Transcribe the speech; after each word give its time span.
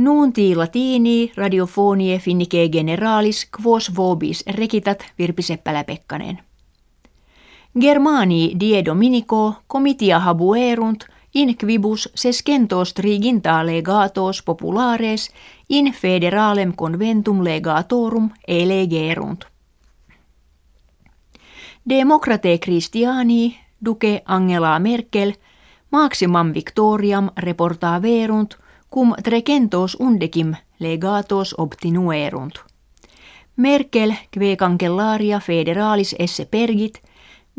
Nuunti 0.00 0.54
latini 0.54 1.32
radiofonie 1.36 2.18
finnike 2.18 2.68
generalis 2.68 3.48
quos 3.60 3.96
vobis 3.96 4.44
rekitat 4.46 5.04
Virpi 5.18 5.42
Seppälä-Pekkanen. 5.42 6.38
Germani 7.80 8.56
die 8.60 8.84
dominico 8.84 9.54
comitia 9.68 10.18
habuerunt 10.18 11.04
in 11.34 11.56
quibus 11.56 12.08
sescentos 12.14 12.94
triginta 12.94 13.66
legatos 13.66 14.42
populares 14.42 15.30
in 15.68 15.92
federalem 15.92 16.72
conventum 16.72 17.44
legatorum 17.44 18.30
elegerunt. 18.48 19.44
Demokrate 21.88 22.58
Christiani, 22.58 23.58
duke 23.84 24.22
Angela 24.24 24.78
Merkel, 24.78 25.32
maximum 25.90 26.54
victoriam 26.54 27.30
reportaverunt– 27.36 28.56
cum 28.90 29.14
trecentos 29.22 29.96
undecim 30.00 30.54
legatos 30.78 31.54
obtinuerunt. 31.58 32.54
Merkel 33.56 34.14
kve 34.30 34.56
cancellaria 34.56 35.40
federalis 35.40 36.14
esse 36.18 36.46
pergit, 36.46 36.98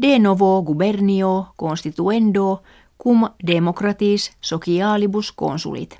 de 0.02 0.20
novo 0.20 0.62
gubernio 0.64 1.54
constituendo 1.56 2.62
cum 3.04 3.30
democratis 3.48 4.32
socialibus 4.42 5.32
consulit. 5.32 5.98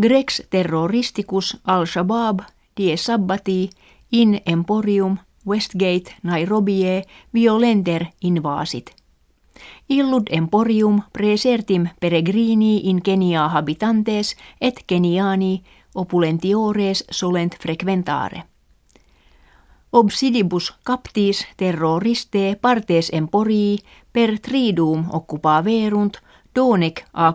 Grex 0.00 0.42
terroristicus 0.50 1.56
al-Shabaab 1.64 2.40
die 2.76 2.96
sabbati 2.96 3.70
in 4.12 4.40
emporium 4.46 5.18
Westgate 5.46 6.14
Nairobie 6.22 7.02
violenter 7.32 8.06
invasit– 8.20 8.90
Illud 9.88 10.22
emporium 10.30 11.02
presertim 11.12 11.88
peregrini 12.00 12.80
in 12.90 13.02
Kenia 13.02 13.48
habitantes 13.48 14.36
et 14.60 14.84
Keniani 14.86 15.62
opulentiores 15.94 17.04
solent 17.10 17.56
frequentare. 17.62 18.42
Obsidibus 19.92 20.74
captis 20.82 21.46
terroriste 21.56 22.56
partes 22.60 23.10
emporii 23.12 23.78
per 24.12 24.40
tridum 24.40 25.04
occupaverunt 25.12 26.18
donec 26.54 27.04
a 27.12 27.34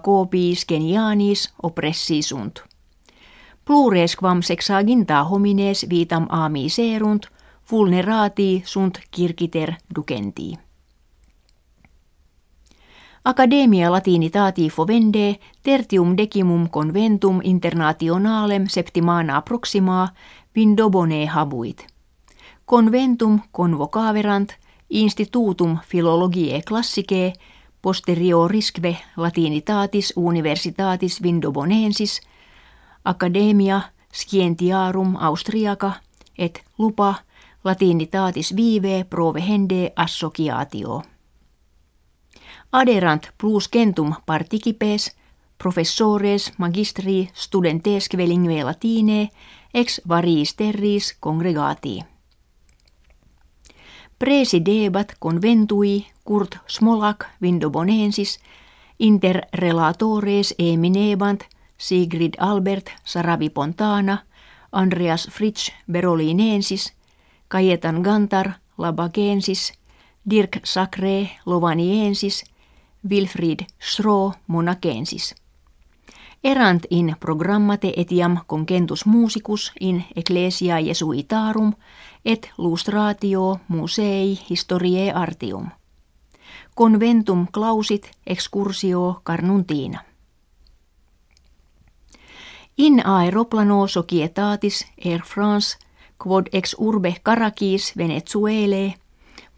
Kenianis 0.67 1.53
oppressisunt. 1.63 2.59
Plures 3.65 4.15
quam 4.15 4.41
sexaginta 4.41 5.23
homines 5.23 5.85
vitam 5.89 6.25
amiserunt, 6.29 7.25
vulnerati 7.71 8.63
sunt 8.65 8.99
kirkiter 9.11 9.73
ducentii. 9.95 10.68
Academia 13.25 13.91
Latinitati 13.91 14.69
fovende 14.69 15.39
tertium 15.63 16.17
decimum 16.17 16.69
conventum 16.69 17.41
internationalem 17.43 18.67
septimana 18.67 19.41
proxima 19.41 20.07
vindobone 20.55 21.25
habuit. 21.25 21.85
Conventum 22.65 23.39
convocaverant 23.51 24.49
institutum 24.89 25.77
philologiae 25.91 26.61
classicae 26.61 27.33
posteriorisque 27.81 28.97
latinitatis 29.17 30.13
universitatis 30.15 31.23
vindobonensis 31.23 32.21
Academia 33.05 33.81
Scientiarum 34.13 35.15
Austriaca 35.19 35.91
et 36.37 36.63
lupa 36.77 37.15
latinitatis 37.63 38.55
vive 38.55 39.05
provehende 39.09 39.91
associatio 39.95 41.01
aderant 42.71 43.31
plus 43.37 43.69
centum 43.69 44.15
participes 44.25 45.15
professores 45.57 46.53
magistri 46.57 47.29
studentesque 47.33 48.17
lingue 48.17 48.63
latine 48.63 49.29
ex 49.73 50.01
variis 50.07 50.55
terris 50.55 51.17
congregati. 51.19 52.03
Presidebat 54.19 55.15
conventui 55.19 56.07
Kurt 56.23 56.57
Smolak 56.67 57.25
Vindobonensis 57.41 58.39
inter 58.99 59.47
relatores 59.53 60.53
eminebant 60.57 61.43
Sigrid 61.77 62.35
Albert 62.39 62.91
Saravi 63.03 63.49
Pontana, 63.49 64.25
Andreas 64.71 65.27
Fritsch 65.31 65.71
Berolinensis, 65.87 66.93
Kajetan 67.47 68.03
Gantar 68.03 68.59
Labagensis, 68.77 69.73
Dirk 70.25 70.59
Sacre 70.63 71.29
Lovaniensis– 71.45 72.43
Wilfried 73.09 73.65
Schro 73.79 74.33
monacensis. 74.47 75.35
Erant 76.43 76.85
in 76.89 77.15
programmate 77.19 77.93
etiam 77.97 78.37
concentus 78.47 79.05
musicus 79.05 79.71
in 79.79 80.05
ecclesia 80.15 80.79
Jesuitarum 80.79 81.73
et 82.25 82.49
lustratio 82.57 83.59
musei 83.67 84.39
historiae 84.49 85.11
artium. 85.11 85.69
Conventum 86.75 87.47
clausit 87.51 88.11
excursio 88.25 89.21
carnuntina. 89.23 90.03
In 92.77 93.07
aeroplano 93.07 93.87
societatis 93.87 94.87
Air 95.05 95.21
France 95.21 95.77
quod 96.23 96.47
ex 96.51 96.75
urbe 96.79 97.15
Caracas 97.23 97.93
Venezuelae 97.97 98.93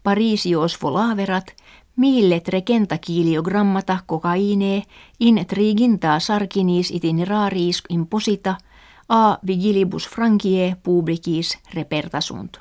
Parisios 0.02 0.82
volaverat 0.82 1.44
Mille 1.96 2.42
regenta 2.48 2.98
kiliogrammata 2.98 3.98
kokainee 4.06 4.82
in 5.20 5.46
triginta 5.46 6.20
sarkinis 6.20 6.90
itineraris 6.90 7.82
imposita 7.88 8.56
a 9.08 9.38
vigilibus 9.46 10.08
frankie 10.08 10.76
publicis 10.82 11.58
repertasunt. 11.74 12.56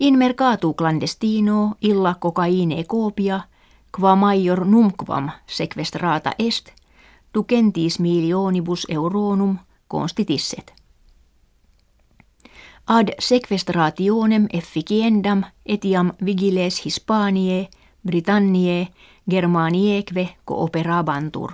In 0.00 0.18
mercatu 0.18 0.74
clandestino 0.74 1.74
illa 1.80 2.14
kokaine 2.14 2.84
copia, 2.84 3.40
qua 4.00 4.16
major 4.16 4.64
numquam 4.64 5.30
sequestrata 5.46 6.32
est, 6.38 6.68
ducentis 7.34 8.00
milionibus 8.00 8.86
euronum 8.88 9.58
constitisset. 9.88 10.81
Ad 12.86 13.08
sequestrationem 13.18 14.46
efficiendam 14.52 15.44
etiam 15.66 16.12
vigiles 16.24 16.84
Hispaniae– 16.84 17.68
Britanniae 18.06 18.88
Germanieque 19.30 20.36
cooperabantur. 20.44 21.52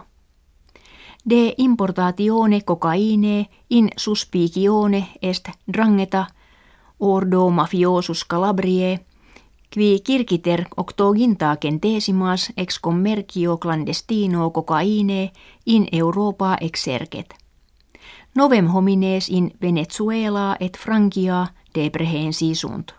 De 1.30 1.54
importatione 1.58 2.62
cocaine 2.62 3.48
in 3.70 3.90
suspicione 3.96 5.08
est 5.22 5.48
drangeta 5.72 6.26
ordo 6.98 7.50
mafiosus 7.50 8.24
Calabriae 8.24 9.00
qui 9.74 10.00
kirkiter 10.00 10.64
octoginta 10.76 11.56
centesimas 11.56 12.52
ex 12.56 12.78
commercio 12.80 13.58
clandestino 13.58 14.50
cocaine 14.50 15.32
in 15.66 15.86
Europa 15.92 16.56
exerget. 16.60 17.34
Novem 18.34 18.66
homines 18.66 19.28
in 19.28 19.50
Venezuela 19.60 20.56
et 20.60 20.76
Frankia 20.76 21.46
deprehensi 21.74 22.54
sunt. 22.54 22.94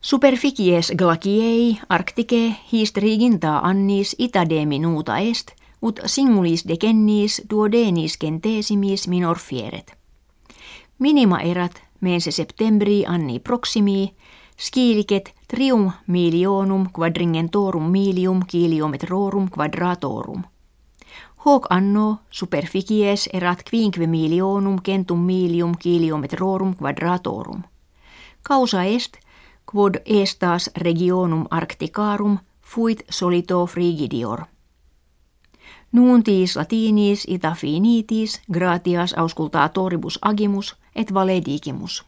Superficies 0.00 0.92
glaciei 0.96 1.80
arctice 1.88 2.56
hist 2.72 2.96
riginta 2.96 3.58
annis 3.58 4.14
itade 4.18 4.66
minuta 4.66 5.18
est, 5.18 5.50
ut 5.82 6.00
singulis 6.06 6.64
decennis 6.68 7.42
duodenis 7.50 8.18
centesimis 8.18 9.08
minor 9.08 9.38
fieret. 9.38 9.96
Minima 10.98 11.40
erat 11.42 11.82
mense 12.00 12.30
septembri 12.30 13.04
anni 13.06 13.40
proximi, 13.40 14.14
skilicet 14.56 15.34
trium 15.48 15.90
milionum 16.06 16.86
quadringentorum 16.92 17.90
milium 17.90 18.40
kiliometrorum 18.46 19.48
quadratorum. 19.50 20.44
Hoc 21.46 21.66
anno 21.70 22.18
superficies 22.30 23.28
erat 23.32 23.62
quinque 23.70 24.06
milionum 24.06 24.80
centum 24.82 25.18
milium 25.18 25.74
kiliometrorum 25.78 26.74
quadratorum. 26.74 27.62
Causa 28.48 28.82
est 28.82 29.16
quod 29.72 29.94
estas 30.04 30.70
regionum 30.76 31.46
arcticarum 31.50 32.38
fuit 32.62 33.04
solito 33.10 33.66
frigidior. 33.66 34.42
Nuuntis 35.92 36.56
latinis 36.56 37.24
ita 37.28 37.54
finitis 37.54 38.40
gratias 38.52 39.14
auscultatoribus 39.14 40.18
agimus 40.22 40.74
et 40.94 41.14
valedigimus. 41.14 42.04